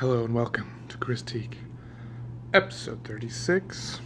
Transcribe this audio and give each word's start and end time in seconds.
Hello 0.00 0.24
and 0.24 0.34
welcome 0.34 0.86
to 0.88 0.96
Chris 0.96 1.22
Christique, 1.22 1.58
episode 2.54 3.04
36. 3.04 4.00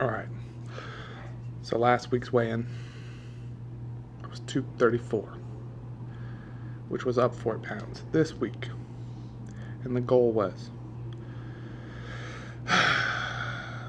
Alright, 0.00 0.26
so 1.62 1.78
last 1.78 2.10
week's 2.10 2.32
weigh 2.32 2.50
in 2.50 2.66
was 4.28 4.40
234, 4.48 5.22
which 6.88 7.04
was 7.04 7.16
up 7.16 7.32
4 7.32 7.60
pounds 7.60 8.02
this 8.10 8.34
week. 8.34 8.70
And 9.84 9.94
the 9.94 10.00
goal 10.00 10.32
was. 10.32 10.72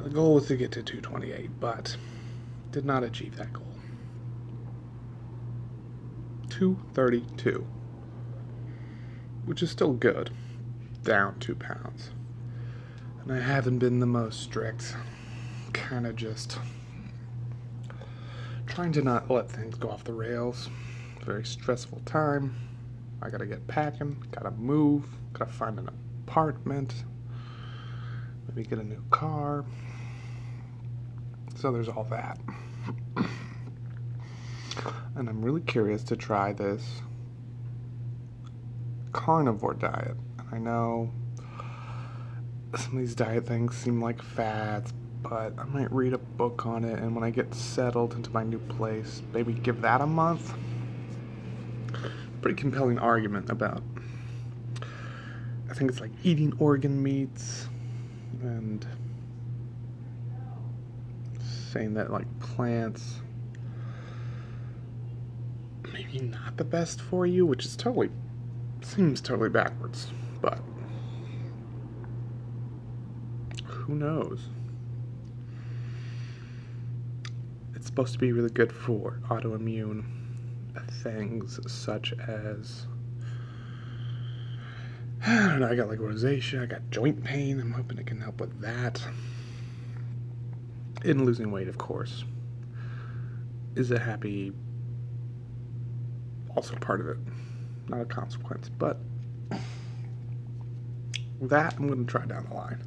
The 0.03 0.09
goal 0.09 0.35
was 0.35 0.45
to 0.45 0.57
get 0.57 0.71
to 0.73 0.83
228, 0.83 1.59
but 1.59 1.97
did 2.69 2.85
not 2.85 3.03
achieve 3.03 3.35
that 3.37 3.51
goal. 3.51 3.65
232, 6.49 7.65
which 9.45 9.63
is 9.63 9.71
still 9.71 9.93
good, 9.93 10.29
down 11.03 11.39
2 11.39 11.55
pounds. 11.55 12.11
And 13.23 13.31
I 13.31 13.39
haven't 13.39 13.79
been 13.79 13.99
the 13.99 14.05
most 14.05 14.41
strict, 14.41 14.95
kind 15.73 16.07
of 16.07 16.15
just 16.15 16.57
trying 18.65 18.91
to 18.93 19.01
not 19.01 19.29
let 19.29 19.49
things 19.49 19.75
go 19.75 19.89
off 19.89 20.03
the 20.03 20.13
rails. 20.13 20.69
Very 21.25 21.45
stressful 21.45 22.01
time. 22.05 22.55
I 23.21 23.29
gotta 23.29 23.45
get 23.45 23.67
packing, 23.67 24.17
gotta 24.31 24.51
move, 24.51 25.05
gotta 25.33 25.51
find 25.51 25.77
an 25.77 25.89
apartment, 26.25 27.03
maybe 28.47 28.67
get 28.67 28.79
a 28.79 28.83
new 28.83 29.03
car. 29.11 29.65
So 31.55 31.71
there's 31.71 31.89
all 31.89 32.05
that. 32.05 32.39
and 35.15 35.29
I'm 35.29 35.43
really 35.43 35.61
curious 35.61 36.03
to 36.05 36.15
try 36.15 36.53
this 36.53 37.01
carnivore 39.11 39.75
diet. 39.75 40.15
I 40.51 40.57
know 40.57 41.11
some 42.75 42.93
of 42.93 42.99
these 42.99 43.15
diet 43.15 43.45
things 43.45 43.75
seem 43.75 44.01
like 44.01 44.21
fads, 44.21 44.93
but 45.21 45.53
I 45.57 45.63
might 45.65 45.91
read 45.91 46.13
a 46.13 46.17
book 46.17 46.65
on 46.65 46.83
it 46.83 46.99
and 46.99 47.15
when 47.15 47.23
I 47.23 47.29
get 47.29 47.53
settled 47.53 48.13
into 48.13 48.29
my 48.31 48.43
new 48.43 48.59
place, 48.59 49.21
maybe 49.33 49.53
give 49.53 49.81
that 49.81 50.01
a 50.01 50.07
month. 50.07 50.53
Pretty 52.41 52.55
compelling 52.55 52.97
argument 52.99 53.49
about 53.49 53.83
I 55.69 55.73
think 55.73 55.89
it's 55.89 56.01
like 56.01 56.11
eating 56.23 56.53
organ 56.59 57.01
meats 57.01 57.69
and 58.41 58.85
saying 61.71 61.93
that 61.93 62.11
like 62.11 62.27
plants 62.39 63.21
maybe 65.93 66.19
not 66.19 66.57
the 66.57 66.63
best 66.63 67.01
for 67.01 67.25
you, 67.25 67.45
which 67.45 67.65
is 67.65 67.75
totally 67.75 68.09
seems 68.81 69.21
totally 69.21 69.49
backwards, 69.49 70.11
but 70.41 70.59
who 73.65 73.95
knows? 73.95 74.49
It's 77.75 77.85
supposed 77.85 78.13
to 78.13 78.19
be 78.19 78.31
really 78.31 78.49
good 78.49 78.71
for 78.71 79.19
autoimmune 79.29 80.05
things 81.03 81.59
such 81.71 82.13
as 82.13 82.87
I 85.25 85.47
don't 85.49 85.59
know, 85.59 85.69
I 85.69 85.75
got 85.75 85.87
like 85.87 85.99
rosacea, 85.99 86.63
I 86.63 86.65
got 86.65 86.89
joint 86.89 87.23
pain. 87.23 87.59
I'm 87.59 87.71
hoping 87.71 87.97
it 87.97 88.07
can 88.07 88.19
help 88.19 88.41
with 88.41 88.59
that 88.61 89.01
in 91.03 91.25
losing 91.25 91.51
weight, 91.51 91.67
of 91.67 91.77
course, 91.77 92.23
is 93.75 93.91
a 93.91 93.99
happy, 93.99 94.51
also 96.55 96.75
part 96.75 97.01
of 97.01 97.07
it, 97.07 97.17
not 97.87 98.01
a 98.01 98.05
consequence. 98.05 98.69
But 98.69 98.99
that 101.41 101.75
I'm 101.77 101.87
going 101.87 102.05
to 102.05 102.11
try 102.11 102.25
down 102.25 102.45
the 102.49 102.55
line. 102.55 102.83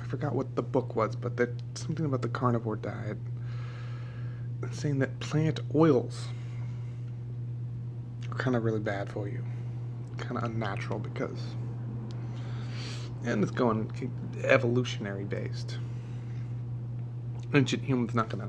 I 0.00 0.04
forgot 0.06 0.34
what 0.34 0.54
the 0.56 0.62
book 0.62 0.94
was, 0.94 1.16
but 1.16 1.36
that 1.38 1.50
something 1.74 2.04
about 2.04 2.22
the 2.22 2.28
carnivore 2.28 2.76
diet, 2.76 3.18
saying 4.70 4.98
that 5.00 5.18
plant 5.20 5.60
oils 5.74 6.28
are 8.30 8.36
kind 8.36 8.56
of 8.56 8.64
really 8.64 8.80
bad 8.80 9.10
for 9.10 9.28
you, 9.28 9.44
kind 10.18 10.36
of 10.36 10.44
unnatural 10.44 10.98
because 10.98 11.40
and 13.24 13.42
it's 13.42 13.52
going 13.52 13.90
evolutionary 14.44 15.24
based. 15.24 15.78
Ancient 17.54 17.84
humans 17.84 18.14
not 18.14 18.28
gonna 18.28 18.48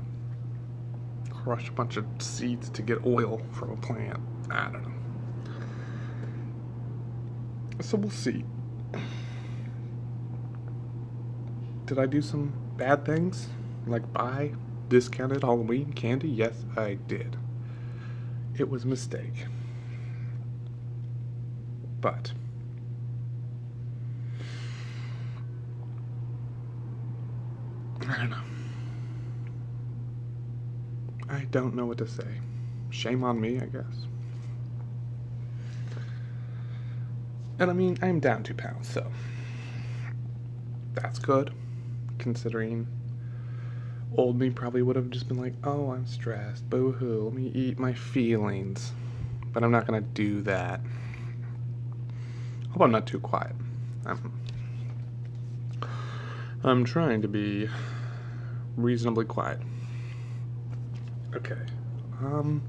crush 1.30 1.68
a 1.68 1.72
bunch 1.72 1.96
of 1.96 2.06
seeds 2.18 2.68
to 2.70 2.82
get 2.82 3.04
oil 3.06 3.40
from 3.52 3.70
a 3.70 3.76
plant. 3.76 4.18
I 4.50 4.70
don't 4.70 4.82
know. 4.82 5.03
So 7.80 7.96
we'll 7.98 8.10
see. 8.10 8.44
Did 11.86 11.98
I 11.98 12.06
do 12.06 12.22
some 12.22 12.52
bad 12.76 13.04
things? 13.04 13.48
Like 13.86 14.10
buy 14.12 14.52
discounted 14.88 15.42
Halloween 15.42 15.92
candy? 15.92 16.28
Yes, 16.28 16.64
I 16.76 16.94
did. 16.94 17.36
It 18.56 18.70
was 18.70 18.84
a 18.84 18.86
mistake. 18.86 19.46
But 22.00 22.32
I 28.08 28.16
don't 28.18 28.30
know. 28.30 28.42
I 31.28 31.44
don't 31.50 31.74
know 31.74 31.86
what 31.86 31.98
to 31.98 32.06
say. 32.06 32.40
Shame 32.90 33.24
on 33.24 33.40
me, 33.40 33.60
I 33.60 33.66
guess. 33.66 34.06
And 37.58 37.70
I 37.70 37.74
mean, 37.74 37.98
I'm 38.02 38.20
down 38.20 38.42
two 38.42 38.54
pounds, 38.54 38.88
so 38.88 39.10
that's 40.94 41.18
good. 41.18 41.52
Considering 42.18 42.86
old 44.16 44.38
me 44.38 44.50
probably 44.50 44.82
would 44.82 44.96
have 44.96 45.10
just 45.10 45.28
been 45.28 45.38
like, 45.38 45.54
oh, 45.64 45.90
I'm 45.90 46.06
stressed, 46.06 46.68
boo 46.70 46.92
hoo, 46.92 47.24
let 47.24 47.34
me 47.34 47.50
eat 47.54 47.78
my 47.78 47.92
feelings. 47.92 48.92
But 49.52 49.62
I'm 49.62 49.70
not 49.70 49.86
gonna 49.86 50.00
do 50.00 50.42
that. 50.42 50.80
Hope 52.70 52.82
I'm 52.82 52.90
not 52.90 53.06
too 53.06 53.20
quiet. 53.20 53.54
I'm, 54.04 54.32
I'm 56.64 56.84
trying 56.84 57.22
to 57.22 57.28
be 57.28 57.68
reasonably 58.76 59.24
quiet. 59.24 59.60
Okay. 61.34 61.58
Um. 62.20 62.62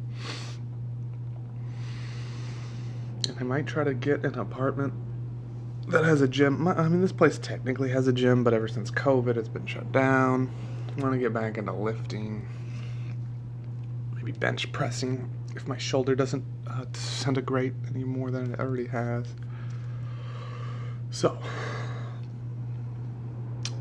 And 3.28 3.38
I 3.40 3.44
might 3.44 3.68
try 3.68 3.84
to 3.84 3.94
get 3.94 4.24
an 4.26 4.38
apartment 4.38 4.94
that 5.88 6.04
has 6.04 6.22
a 6.22 6.28
gym. 6.28 6.68
I 6.68 6.88
mean, 6.88 7.02
this 7.02 7.12
place 7.12 7.38
technically 7.38 7.90
has 7.92 8.08
a 8.08 8.14
gym, 8.14 8.44
but 8.44 8.54
ever 8.54 8.68
since 8.68 8.90
COVID, 8.92 9.38
it's 9.38 9.50
been 9.50 9.66
shut 9.66 9.92
down. 9.92 10.52
I 10.98 11.02
want 11.02 11.14
to 11.14 11.20
get 11.20 11.34
back 11.34 11.58
into 11.58 11.74
lifting, 11.74 12.48
maybe 14.16 14.32
bench 14.32 14.72
pressing 14.72 15.30
if 15.56 15.68
my 15.68 15.78
shoulder 15.78 16.16
doesn't 16.16 16.44
uh, 16.68 16.86
disintegrate 16.92 17.74
any 17.90 18.04
more 18.04 18.32
than 18.32 18.54
it 18.54 18.60
already 18.60 18.88
has. 18.88 19.28
So, 21.12 21.40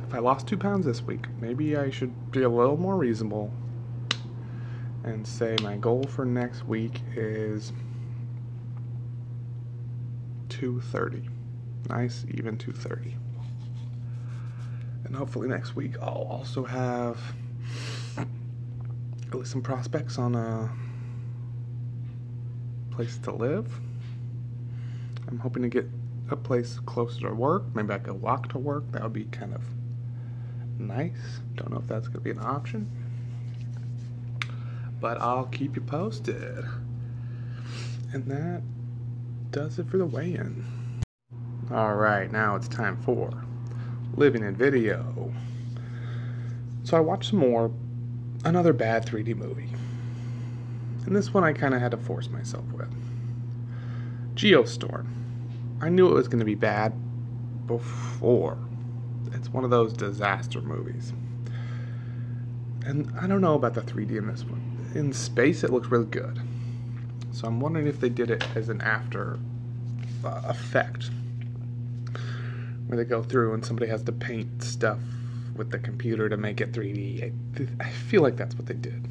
if 0.07 0.15
I 0.15 0.19
lost 0.19 0.47
two 0.47 0.57
pounds 0.57 0.87
this 0.87 1.03
week. 1.03 1.27
Maybe 1.41 1.77
I 1.77 1.91
should 1.91 2.31
be 2.31 2.43
a 2.43 2.49
little 2.49 2.77
more 2.77 2.97
reasonable 2.97 3.53
and 5.05 5.27
say 5.27 5.57
my 5.63 5.77
goal 5.77 6.05
for 6.05 6.25
next 6.25 6.67
week 6.67 7.01
is 7.15 7.73
230. 10.65 11.29
Nice, 11.91 12.25
even 12.31 12.57
230. 12.57 13.15
And 15.05 15.15
hopefully 15.15 15.47
next 15.47 15.77
week 15.77 15.97
I'll 16.01 16.27
also 16.31 16.65
have 16.65 17.19
at 18.17 18.27
least 19.35 19.51
some 19.51 19.61
prospects 19.61 20.19
on 20.19 20.35
a 20.35 20.71
place 22.91 23.19
to 23.19 23.33
live. 23.33 23.79
I'm 25.29 25.39
hoping 25.39 25.63
to 25.65 25.69
get 25.69 25.87
a 26.31 26.37
place 26.37 26.81
closer 26.87 27.29
to 27.29 27.35
work. 27.35 27.65
Maybe 27.75 27.93
I 27.93 27.99
could 27.99 28.23
walk 28.23 28.49
to 28.53 28.59
work. 28.59 28.91
That 28.93 29.03
would 29.03 29.13
be 29.13 29.25
kind 29.25 29.55
of 29.55 29.61
nice. 30.79 31.41
Don't 31.57 31.73
know 31.73 31.79
if 31.79 31.87
that's 31.87 32.09
going 32.09 32.21
to 32.21 32.25
be 32.25 32.31
an 32.31 32.41
option. 32.41 32.91
But 34.99 35.21
I'll 35.21 35.45
keep 35.45 35.77
you 35.77 35.83
posted. 35.83 36.65
And 38.15 38.25
that 38.29 38.63
does 39.55 39.79
it 39.79 39.89
for 39.89 39.99
the 39.99 40.05
weigh 40.05 40.35
in. 40.35 40.65
Alright, 41.71 42.33
now 42.33 42.57
it's 42.57 42.67
time 42.67 43.01
for 43.03 43.31
living 44.17 44.43
in 44.43 44.57
video. 44.57 45.33
So 46.83 46.97
I 46.97 47.01
watched 47.01 47.31
some 47.31 47.39
more, 47.39 47.71
another 48.45 48.73
bad 48.73 49.07
3D 49.07 49.37
movie. 49.37 49.71
And 51.07 51.15
this 51.15 51.33
one 51.33 51.45
I 51.45 51.53
kind 51.53 51.73
of 51.73 51.81
had 51.81 51.93
to 51.93 51.97
force 51.97 52.29
myself 52.29 52.65
with. 52.73 52.93
Geostorm. 54.35 55.07
I 55.81 55.89
knew 55.89 56.09
it 56.09 56.15
was 56.15 56.27
going 56.27 56.41
to 56.41 56.45
be 56.45 56.57
bad 56.57 56.93
before 57.69 58.59
it's 59.33 59.51
one 59.51 59.63
of 59.63 59.71
those 59.71 59.93
disaster 59.93 60.63
movies. 60.63 61.13
And 62.85 63.09
I 63.21 63.29
don't 63.29 63.41
know 63.41 63.55
about 63.55 63.75
the 63.75 63.83
3D 63.83 64.19
in 64.19 64.27
this 64.27 64.43
one. 64.43 64.91
In 64.97 65.13
space, 65.13 65.63
it 65.63 65.71
looks 65.71 65.89
really 65.89 66.07
good. 66.07 66.41
So 67.35 67.49
I'm 67.49 67.59
wondering 67.59 67.89
if 67.89 67.99
they 67.99 68.09
did 68.09 68.31
it 68.31 68.47
as 68.55 68.69
an 68.69 68.81
after 68.81 69.41
uh, 70.25 70.43
effect, 70.45 71.11
where 72.87 72.97
they 72.97 73.05
go 73.05 73.25
through 73.25 73.55
and 73.55 73.67
somebody 73.67 73.91
has 73.91 74.05
to 74.05 74.13
paint 74.13 74.63
stuff 74.63 75.01
with 75.57 75.71
the 75.71 75.79
computer 75.79 76.29
to 76.29 76.37
make 76.37 76.61
it 76.61 76.73
3D. 76.73 77.25
I, 77.25 77.85
I 77.85 77.91
feel 77.91 78.23
like 78.23 78.37
that's 78.37 78.55
what 78.55 78.67
they 78.67 78.75
did, 78.75 79.07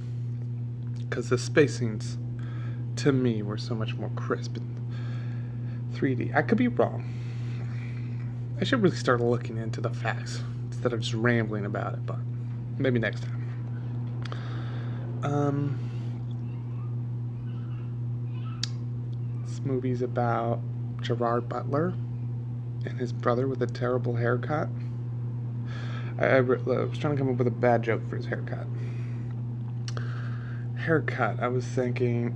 because 0.99 1.27
the 1.29 1.35
spacings, 1.35 2.15
to 2.97 3.11
me, 3.11 3.43
were 3.43 3.57
so 3.57 3.75
much 3.75 3.93
more 3.95 4.09
crisp 4.15 4.55
in 4.55 4.73
3D. 5.93 6.33
I 6.33 6.43
could 6.43 6.57
be 6.57 6.69
wrong. 6.69 7.03
I 8.61 8.63
should 8.63 8.81
really 8.81 8.95
start 8.95 9.19
looking 9.19 9.57
into 9.57 9.81
the 9.81 9.89
facts 9.89 10.41
instead 10.71 10.93
of 10.93 11.01
just 11.01 11.13
rambling 11.13 11.65
about 11.65 11.93
it, 11.93 12.05
but 12.05 12.19
maybe 12.77 12.99
next 12.99 13.23
time. 13.23 13.39
Um, 15.23 15.79
this 19.45 19.52
movie's 19.65 20.01
about 20.01 20.59
Gerard 21.01 21.49
Butler 21.49 21.93
and 22.85 22.99
his 22.99 23.11
brother 23.11 23.47
with 23.47 23.61
a 23.61 23.67
terrible 23.67 24.15
haircut. 24.15 24.69
I, 26.19 26.25
I, 26.25 26.37
I 26.37 26.41
was 26.41 26.97
trying 26.97 27.15
to 27.15 27.17
come 27.17 27.29
up 27.29 27.37
with 27.37 27.47
a 27.47 27.51
bad 27.51 27.83
joke 27.83 28.07
for 28.09 28.15
his 28.15 28.25
haircut. 28.25 28.67
Haircut. 30.77 31.39
I 31.39 31.47
was 31.47 31.65
thinking, 31.65 32.35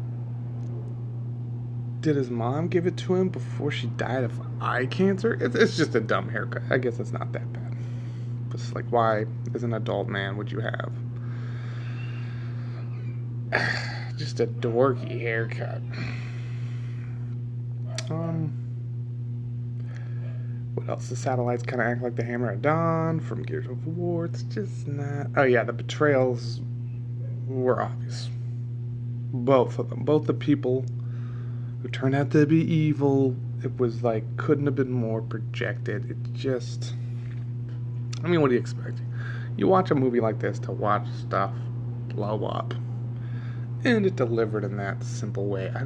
did 2.00 2.16
his 2.16 2.30
mom 2.30 2.68
give 2.68 2.88
it 2.88 2.96
to 2.98 3.16
him 3.16 3.30
before 3.30 3.72
she 3.72 3.88
died 3.88 4.24
of 4.24 4.40
eye 4.62 4.86
cancer? 4.86 5.38
It's, 5.42 5.56
it's 5.56 5.78
just 5.78 5.96
a 5.96 6.00
dumb 6.00 6.30
haircut. 6.30 6.64
I 6.70 6.78
guess 6.78 7.00
it's 7.00 7.12
not 7.12 7.32
that 7.34 7.52
bad. 7.52 7.76
But 8.50 8.60
it's 8.60 8.74
like, 8.74 8.86
why, 8.90 9.26
as 9.54 9.64
an 9.64 9.74
adult 9.74 10.08
man, 10.08 10.38
would 10.38 10.52
you 10.52 10.60
have 10.62 10.92
just 14.18 14.40
a 14.40 14.48
dorky 14.48 15.20
haircut? 15.20 15.82
Um, 18.10 18.54
what 20.74 20.88
else? 20.90 21.10
The 21.10 21.16
satellites 21.16 21.64
kind 21.64 21.82
of 21.82 21.88
act 21.88 22.02
like 22.02 22.16
the 22.16 22.24
Hammer 22.24 22.52
of 22.52 22.62
Dawn 22.62 23.20
from 23.20 23.44
Gears 23.44 23.66
of 23.66 23.86
War. 23.88 24.26
It's 24.26 24.44
just 24.44 24.88
not. 24.88 25.28
Oh 25.36 25.44
yeah, 25.44 25.64
the 25.64 25.74
betrayals 25.74 26.62
were 27.48 27.82
obvious. 27.82 28.30
Both 29.34 29.80
of 29.80 29.90
them, 29.90 30.04
both 30.04 30.26
the 30.26 30.34
people 30.34 30.86
who 31.82 31.90
turned 31.90 32.16
out 32.16 32.32
to 32.32 32.46
be 32.46 32.62
evil. 32.72 33.36
It 33.64 33.78
was 33.78 34.04
like 34.04 34.38
couldn't 34.38 34.66
have 34.68 34.76
been 34.76 34.92
more 34.92 35.22
projected. 35.22 36.12
It 36.12 36.34
just. 36.34 36.94
I 38.24 38.28
mean, 38.28 38.42
what 38.42 38.50
do 38.50 38.54
you 38.54 38.60
expect? 38.60 39.02
You 39.58 39.68
watch 39.68 39.90
a 39.92 39.96
movie 39.96 40.20
like 40.20 40.40
this 40.40 40.60
to 40.60 40.72
watch 40.72 41.08
stuff 41.20 41.52
blow 42.10 42.46
up, 42.46 42.74
and 43.84 44.06
it 44.06 44.16
delivered 44.16 44.64
in 44.64 44.78
that 44.78 45.04
simple 45.04 45.48
way. 45.48 45.72
I, 45.76 45.86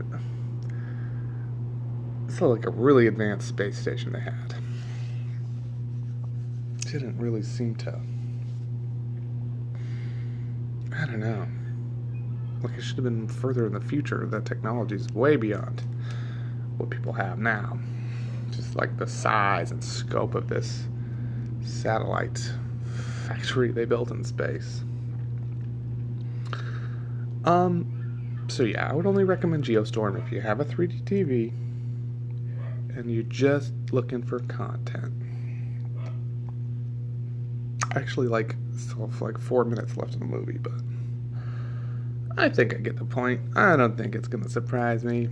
it's 2.32 2.40
like 2.40 2.66
a 2.66 2.70
really 2.70 3.08
advanced 3.08 3.50
space 3.50 3.78
station 3.78 4.14
they 4.14 4.20
had. 4.22 4.56
Didn't 6.80 7.18
really 7.18 7.42
seem 7.42 7.76
to. 7.76 8.00
I 10.96 11.06
don't 11.06 11.20
know. 11.20 11.46
Like 12.64 12.78
it 12.78 12.82
should 12.82 12.96
have 12.96 13.04
been 13.04 13.28
further 13.28 13.66
in 13.66 13.74
the 13.74 13.82
future. 13.82 14.26
That 14.28 14.46
technology 14.46 14.96
is 14.96 15.10
way 15.10 15.36
beyond 15.36 15.82
what 16.78 16.90
people 16.90 17.12
have 17.14 17.38
now. 17.38 17.78
Just 18.52 18.76
like 18.78 18.98
the 18.98 19.08
size 19.08 19.72
and 19.72 19.84
scope 19.84 20.34
of 20.34 20.48
this 20.48 20.88
satellite 21.66 22.40
factory 23.28 23.72
they 23.72 23.84
built 23.84 24.10
in 24.10 24.24
space. 24.24 24.84
Um, 27.44 28.46
so 28.48 28.64
yeah, 28.64 28.90
I 28.90 28.94
would 28.94 29.06
only 29.06 29.26
recommend 29.26 29.66
Geostorm 29.66 30.24
if 30.24 30.32
you 30.32 30.40
have 30.40 30.62
a 30.62 30.66
3D 30.66 31.04
TV 31.04 31.54
and 32.96 33.12
you're 33.12 33.24
just 33.24 33.74
looking 33.92 34.24
for 34.24 34.40
content. 34.42 35.14
Actually, 37.96 38.28
like 38.28 38.56
still 38.78 39.12
like 39.20 39.38
four 39.38 39.66
minutes 39.66 39.98
left 39.98 40.14
in 40.14 40.20
the 40.20 40.26
movie, 40.26 40.58
but 40.58 40.74
I 42.38 42.50
think 42.50 42.74
I 42.74 42.78
get 42.78 42.98
the 42.98 43.06
point. 43.06 43.42
I 43.56 43.76
don't 43.76 43.98
think 43.98 44.16
it's 44.16 44.28
gonna 44.28 44.50
surprise 44.50 45.04
me. 45.04 45.28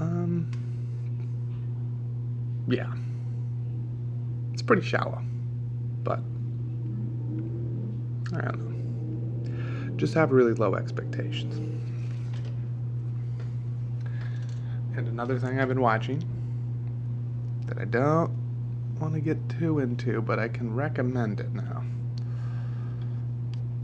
Um, 0.00 0.50
yeah, 2.66 2.92
it's 4.52 4.62
pretty 4.62 4.82
shallow, 4.82 5.22
but 6.02 6.18
I 8.36 8.40
don't 8.40 8.58
know. 8.58 9.96
Just 9.96 10.14
have 10.14 10.32
really 10.32 10.54
low 10.54 10.74
expectations. 10.74 11.60
And 14.96 15.08
another 15.08 15.38
thing 15.38 15.58
I've 15.58 15.68
been 15.68 15.80
watching 15.80 16.22
that 17.66 17.78
I 17.78 17.84
don't 17.84 18.30
want 19.00 19.14
to 19.14 19.20
get 19.20 19.48
too 19.48 19.80
into, 19.80 20.22
but 20.22 20.38
I 20.38 20.48
can 20.48 20.74
recommend 20.74 21.40
it 21.40 21.52
now. 21.52 21.84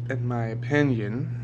In 0.09 0.27
my 0.27 0.47
opinion, 0.47 1.37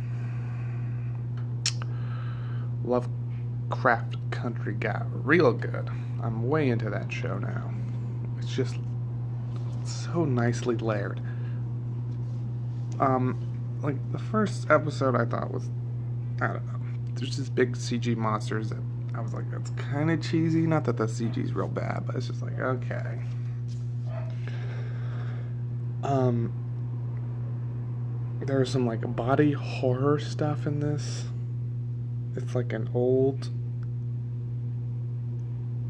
Lovecraft 2.85 4.31
Country 4.31 4.75
got 4.75 5.07
real 5.27 5.53
good. 5.53 5.91
I'm 6.23 6.49
way 6.49 6.69
into 6.69 6.89
that 6.91 7.13
show 7.13 7.39
now. 7.39 7.73
It's 8.39 8.55
just 8.55 8.77
so 9.85 10.25
nicely 10.25 10.77
layered. 10.77 11.21
Um, 12.99 13.39
like 13.83 13.97
the 14.13 14.19
first 14.19 14.71
episode 14.71 15.15
I 15.17 15.25
thought 15.25 15.53
was, 15.53 15.69
I 16.41 16.49
don't 16.49 16.67
know, 16.67 16.81
there's 17.15 17.37
just 17.37 17.55
big 17.55 17.77
CG 17.77 18.17
monsters 18.17 18.71
that 18.71 18.79
I 19.17 19.21
was 19.21 19.33
like, 19.33 19.51
that's 19.51 19.71
kind 19.71 20.11
of 20.11 20.21
cheesy. 20.21 20.67
Not 20.67 20.85
that 20.85 20.99
the 20.99 21.07
CG's 21.07 21.55
real 21.55 21.69
bad, 21.69 22.05
but 22.07 22.17
it's 22.17 22.27
just 22.27 22.43
like, 22.43 22.59
okay. 22.59 23.19
Um, 26.03 26.53
there's 28.41 28.71
some 28.71 28.87
like 28.87 29.17
body 29.17 29.53
horror 29.53 30.19
stuff 30.19 30.67
in 30.67 30.81
this. 30.81 31.25
It's 32.37 32.55
like 32.55 32.75
an 32.75 32.91
old, 32.93 33.49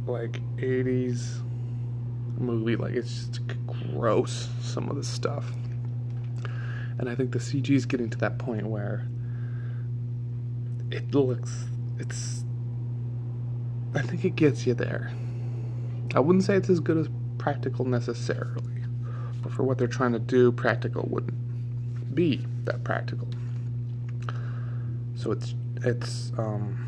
like 0.07 0.41
80s 0.59 1.43
movie. 2.39 2.77
Like, 2.77 2.95
it's 2.95 3.27
just 3.27 3.41
gross, 3.67 4.49
some 4.63 4.89
of 4.89 4.95
the 4.95 5.03
stuff. 5.03 5.51
And 6.99 7.09
I 7.09 7.17
think 7.17 7.33
the 7.33 7.41
CG 7.41 7.71
is 7.71 7.87
getting 7.87 8.09
to 8.11 8.19
that 8.19 8.39
point 8.39 8.67
where 8.67 9.09
it 10.93 11.13
looks, 11.13 11.65
it's 11.99 12.45
I 13.97 14.03
think 14.03 14.27
it 14.27 14.37
gets 14.37 14.67
you 14.67 14.75
there. 14.75 15.11
I 16.15 16.21
wouldn't 16.21 16.45
say 16.45 16.55
it's 16.55 16.69
as 16.69 16.81
good 16.81 16.99
as 16.99 17.09
practical 17.39 17.87
necessarily, 17.87 18.85
but 19.43 19.53
for 19.53 19.63
what 19.63 19.79
they're 19.79 19.89
trying 19.89 20.13
to 20.13 20.19
do, 20.19 20.53
practical 20.53 21.09
wouldn't 21.11 22.15
be 22.15 22.47
that 22.65 22.85
practical. 22.85 23.27
So 25.15 25.33
it's 25.33 25.55
it's 25.83 26.31
um 26.37 26.83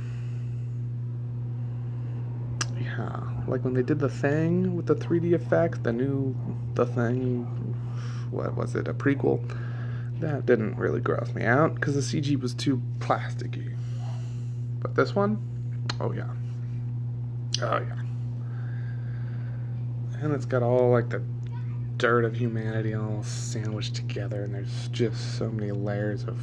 yeah, 2.78 3.20
like 3.46 3.64
when 3.64 3.72
they 3.72 3.82
did 3.82 4.00
the 4.00 4.08
thing 4.10 4.76
with 4.76 4.86
the 4.86 4.94
3D 4.94 5.32
effects, 5.32 5.78
the 5.78 5.92
new 5.92 6.36
the 6.74 6.84
thing, 6.84 7.44
what 8.30 8.54
was 8.54 8.74
it, 8.74 8.86
a 8.86 8.92
prequel? 8.92 9.40
That 10.20 10.44
didn't 10.44 10.76
really 10.76 11.00
gross 11.00 11.32
me 11.34 11.44
out 11.44 11.74
because 11.74 11.94
the 11.94 12.00
CG 12.00 12.38
was 12.38 12.52
too 12.52 12.82
plasticky. 12.98 13.74
But 14.80 14.94
this 14.94 15.14
one, 15.14 15.40
oh 16.00 16.12
yeah. 16.12 16.28
Oh 17.62 17.78
yeah. 17.78 17.98
And 20.20 20.32
it's 20.32 20.44
got 20.44 20.62
all 20.62 20.90
like 20.90 21.10
the 21.10 21.22
dirt 21.96 22.24
of 22.24 22.36
humanity 22.36 22.94
all 22.94 23.22
sandwiched 23.22 23.94
together, 23.94 24.44
and 24.44 24.54
there's 24.54 24.88
just 24.88 25.38
so 25.38 25.50
many 25.50 25.72
layers 25.72 26.24
of 26.24 26.38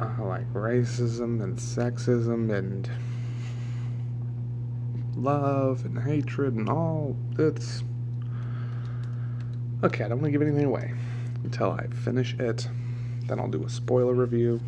uh, 0.00 0.24
like 0.24 0.50
racism 0.52 1.42
and 1.42 1.56
sexism 1.58 2.52
and 2.56 2.90
love 5.16 5.84
and 5.84 5.98
hatred 5.98 6.54
and 6.54 6.68
all. 6.68 7.16
It's 7.38 7.82
okay. 9.84 10.04
I 10.04 10.08
don't 10.08 10.20
want 10.20 10.32
to 10.32 10.38
give 10.38 10.42
anything 10.42 10.66
away 10.66 10.94
until 11.44 11.72
I 11.72 11.86
finish 11.88 12.34
it. 12.34 12.68
Then 13.26 13.38
I'll 13.38 13.48
do 13.48 13.64
a 13.64 13.70
spoiler 13.70 14.14
review. 14.14 14.60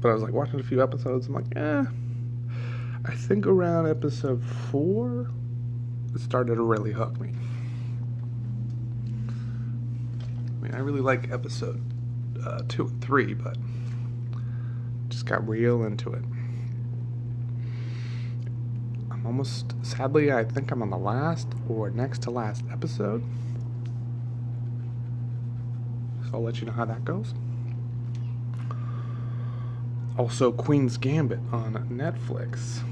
But 0.00 0.10
I 0.10 0.14
was 0.14 0.22
like 0.22 0.32
watching 0.32 0.60
a 0.60 0.62
few 0.62 0.82
episodes. 0.82 1.26
I'm 1.26 1.34
like, 1.34 1.56
eh. 1.56 1.84
I 3.04 3.14
think 3.14 3.46
around 3.46 3.88
episode 3.88 4.42
four, 4.70 5.30
it 6.14 6.20
started 6.20 6.54
to 6.54 6.62
really 6.62 6.92
hook 6.92 7.18
me. 7.20 7.32
I 10.48 10.62
mean, 10.62 10.74
I 10.74 10.78
really 10.78 11.00
like 11.00 11.30
episode 11.30 11.82
uh, 12.44 12.62
two 12.68 12.86
and 12.86 13.02
three, 13.02 13.34
but 13.34 13.56
just 15.08 15.26
got 15.26 15.46
real 15.48 15.84
into 15.84 16.12
it. 16.12 16.22
I'm 19.10 19.26
almost, 19.26 19.74
sadly, 19.82 20.32
I 20.32 20.44
think 20.44 20.70
I'm 20.70 20.82
on 20.82 20.90
the 20.90 20.98
last 20.98 21.48
or 21.68 21.90
next 21.90 22.22
to 22.22 22.30
last 22.30 22.64
episode. 22.70 23.22
So 26.24 26.30
I'll 26.34 26.42
let 26.42 26.60
you 26.60 26.66
know 26.66 26.72
how 26.72 26.84
that 26.86 27.04
goes. 27.04 27.34
Also, 30.20 30.52
Queen's 30.52 30.98
Gambit 30.98 31.38
on 31.50 31.72
Netflix. 31.90 32.82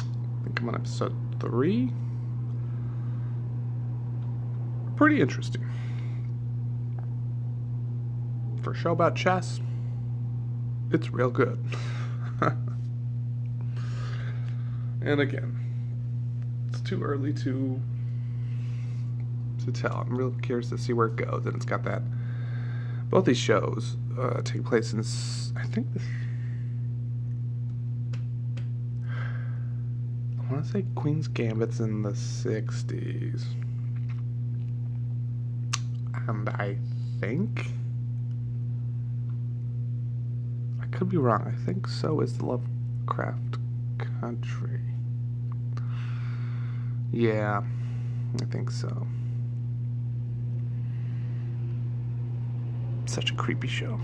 I 0.00 0.42
think 0.42 0.60
I'm 0.60 0.68
on 0.68 0.74
episode 0.74 1.14
three. 1.38 1.92
Pretty 4.96 5.20
interesting. 5.20 5.64
For 8.62 8.72
a 8.72 8.74
show 8.74 8.90
about 8.90 9.14
chess, 9.14 9.60
it's 10.90 11.10
real 11.10 11.30
good. 11.30 11.64
and 15.02 15.20
again, 15.20 15.56
it's 16.68 16.80
too 16.80 17.00
early 17.00 17.32
to 17.34 17.80
to 19.64 19.70
tell. 19.70 19.98
I'm 19.98 20.18
real 20.18 20.34
curious 20.42 20.68
to 20.70 20.78
see 20.78 20.92
where 20.92 21.06
it 21.06 21.14
goes, 21.14 21.46
and 21.46 21.54
it's 21.54 21.64
got 21.64 21.84
that. 21.84 22.02
Both 23.08 23.26
these 23.26 23.38
shows 23.38 23.98
uh, 24.18 24.40
take 24.42 24.64
place 24.64 24.92
in, 24.92 25.00
I 25.56 25.66
think, 25.66 25.92
this, 25.92 26.02
I 30.38 30.52
want 30.52 30.64
to 30.64 30.70
say 30.70 30.84
Queen's 30.94 31.28
Gambit's 31.28 31.80
in 31.80 32.02
the 32.02 32.10
60s. 32.10 33.44
And 36.28 36.48
I 36.48 36.76
think. 37.20 37.66
I 40.80 40.86
could 40.86 41.08
be 41.08 41.16
wrong. 41.16 41.42
I 41.46 41.64
think 41.64 41.88
so 41.88 42.20
is 42.20 42.38
the 42.38 42.46
Lovecraft 42.46 43.58
Country. 44.20 44.80
Yeah, 47.10 47.62
I 48.40 48.44
think 48.46 48.70
so. 48.70 49.06
Such 53.12 53.30
a 53.30 53.34
creepy 53.34 53.68
show. 53.68 54.00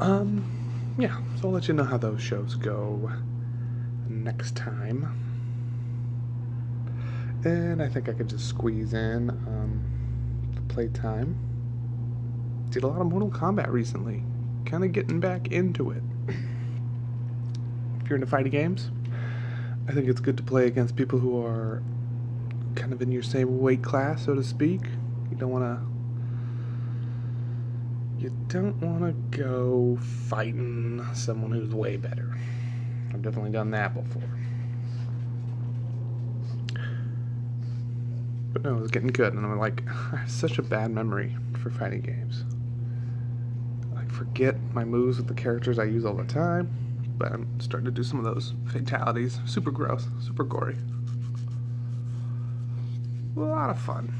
Um, 0.00 0.94
yeah, 0.98 1.20
so 1.36 1.48
I'll 1.48 1.50
let 1.52 1.68
you 1.68 1.74
know 1.74 1.84
how 1.84 1.98
those 1.98 2.22
shows 2.22 2.54
go 2.54 3.12
next 4.08 4.56
time. 4.56 5.14
And 7.44 7.82
I 7.82 7.88
think 7.90 8.08
I 8.08 8.14
could 8.14 8.30
just 8.30 8.48
squeeze 8.48 8.94
in 8.94 9.28
um, 9.28 10.50
the 10.54 10.62
playtime. 10.72 11.36
Did 12.70 12.84
a 12.84 12.86
lot 12.86 13.02
of 13.02 13.08
Mortal 13.08 13.28
Kombat 13.30 13.68
recently. 13.68 14.22
Kind 14.64 14.82
of 14.82 14.92
getting 14.92 15.20
back 15.20 15.52
into 15.52 15.90
it. 15.90 16.02
if 16.28 18.08
you're 18.08 18.16
into 18.16 18.26
fighting 18.26 18.52
games, 18.52 18.90
I 19.86 19.92
think 19.92 20.08
it's 20.08 20.20
good 20.20 20.38
to 20.38 20.42
play 20.42 20.64
against 20.66 20.96
people 20.96 21.18
who 21.18 21.44
are 21.44 21.82
kind 22.74 22.94
of 22.94 23.02
in 23.02 23.12
your 23.12 23.22
same 23.22 23.58
weight 23.58 23.82
class, 23.82 24.24
so 24.24 24.34
to 24.34 24.42
speak. 24.42 24.80
You 25.30 25.36
don't 25.36 25.50
want 25.50 25.64
to. 25.64 25.89
You 28.20 28.28
don't 28.48 28.76
want 28.82 29.32
to 29.32 29.38
go 29.38 29.98
fighting 30.28 31.02
someone 31.14 31.52
who's 31.52 31.74
way 31.74 31.96
better. 31.96 32.36
I've 33.14 33.22
definitely 33.22 33.50
done 33.50 33.70
that 33.70 33.94
before. 33.94 34.28
But 38.52 38.62
no, 38.62 38.76
it 38.76 38.80
was 38.82 38.90
getting 38.90 39.08
good, 39.08 39.32
and 39.32 39.46
I'm 39.46 39.58
like, 39.58 39.88
I 40.12 40.16
have 40.16 40.30
such 40.30 40.58
a 40.58 40.62
bad 40.62 40.90
memory 40.90 41.34
for 41.62 41.70
fighting 41.70 42.02
games. 42.02 42.44
I 43.96 44.04
forget 44.12 44.54
my 44.74 44.84
moves 44.84 45.16
with 45.16 45.26
the 45.26 45.32
characters 45.32 45.78
I 45.78 45.84
use 45.84 46.04
all 46.04 46.12
the 46.12 46.24
time, 46.24 46.68
but 47.16 47.32
I'm 47.32 47.58
starting 47.58 47.86
to 47.86 47.90
do 47.90 48.02
some 48.02 48.18
of 48.18 48.26
those 48.26 48.52
fatalities. 48.66 49.40
Super 49.46 49.70
gross, 49.70 50.06
super 50.20 50.44
gory. 50.44 50.76
A 53.34 53.40
lot 53.40 53.70
of 53.70 53.78
fun. 53.78 54.12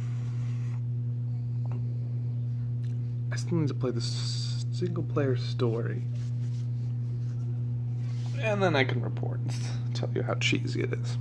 I 3.33 3.37
still 3.51 3.59
need 3.59 3.67
to 3.67 3.75
play 3.75 3.91
the 3.91 4.01
single 4.01 5.03
player 5.03 5.35
story. 5.35 6.05
And 8.41 8.63
then 8.63 8.77
I 8.77 8.85
can 8.85 9.03
report 9.03 9.41
and 9.41 9.53
tell 9.93 10.09
you 10.15 10.23
how 10.23 10.35
cheesy 10.35 10.83
it 10.83 10.93
is. 10.93 11.19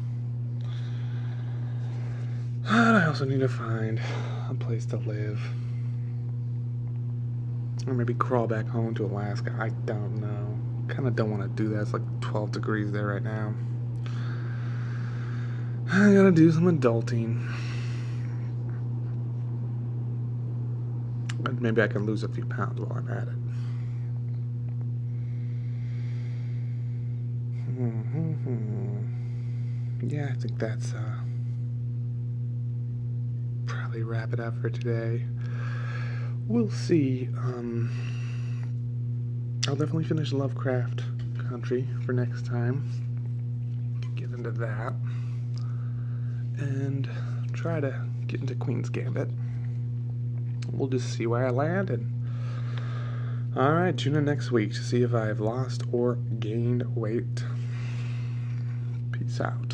And 2.67 2.97
I 2.97 3.07
also 3.07 3.25
need 3.25 3.39
to 3.39 3.49
find 3.49 3.99
a 4.47 4.53
place 4.53 4.85
to 4.87 4.97
live. 4.97 5.41
Or 7.87 7.95
maybe 7.95 8.13
crawl 8.13 8.45
back 8.45 8.67
home 8.67 8.93
to 8.95 9.05
Alaska. 9.05 9.51
I 9.59 9.69
don't 9.69 10.21
know. 10.21 10.93
Kind 10.93 11.07
of 11.07 11.15
don't 11.15 11.31
want 11.31 11.41
to 11.41 11.49
do 11.49 11.69
that. 11.69 11.81
It's 11.81 11.93
like 11.93 12.21
12 12.21 12.51
degrees 12.51 12.91
there 12.91 13.07
right 13.07 13.23
now. 13.23 13.55
I 15.91 16.13
gotta 16.13 16.31
do 16.31 16.51
some 16.51 16.65
adulting. 16.65 17.51
Maybe 21.59 21.81
I 21.81 21.87
can 21.87 22.05
lose 22.05 22.23
a 22.23 22.29
few 22.29 22.45
pounds 22.45 22.79
while 22.79 22.97
I'm 22.97 23.09
at 23.09 23.27
it. 23.27 23.35
Mm-hmm. 27.79 30.09
Yeah, 30.09 30.29
I 30.31 30.35
think 30.35 30.57
that's 30.59 30.93
uh, 30.93 31.19
probably 33.65 34.03
wrap 34.03 34.33
it 34.33 34.39
up 34.39 34.59
for 34.61 34.69
today. 34.69 35.25
We'll 36.47 36.69
see. 36.71 37.29
Um, 37.37 37.89
I'll 39.67 39.75
definitely 39.75 40.05
finish 40.05 40.31
Lovecraft 40.33 41.03
Country 41.47 41.87
for 42.05 42.11
next 42.11 42.45
time. 42.45 42.83
Get 44.15 44.31
into 44.31 44.51
that. 44.51 44.93
And 46.57 47.09
try 47.53 47.79
to 47.79 48.05
get 48.27 48.41
into 48.41 48.55
Queen's 48.55 48.89
Gambit. 48.89 49.29
We'll 50.71 50.89
just 50.89 51.13
see 51.13 51.27
where 51.27 51.45
I 51.45 51.49
land 51.49 51.89
and 51.89 52.19
Alright, 53.57 53.97
tune 53.97 54.15
in 54.15 54.25
next 54.25 54.51
week 54.51 54.73
to 54.73 54.79
see 54.79 55.01
if 55.01 55.13
I've 55.13 55.39
lost 55.39 55.81
or 55.91 56.15
gained 56.15 56.95
weight. 56.95 57.43
Peace 59.11 59.41
out. 59.41 59.65